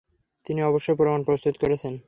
[0.45, 1.93] তিনি অবশ্যই প্রমাণ প্রস্তুত করছেন।